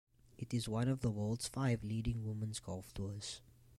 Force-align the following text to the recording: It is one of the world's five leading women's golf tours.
It 0.39 0.51
is 0.51 0.67
one 0.67 0.87
of 0.87 1.01
the 1.01 1.11
world's 1.11 1.47
five 1.47 1.83
leading 1.83 2.25
women's 2.25 2.59
golf 2.59 2.91
tours. 2.91 3.39